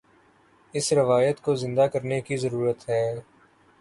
[0.73, 3.03] اس روایت کو زندہ کرنے کی ضرورت ہے۔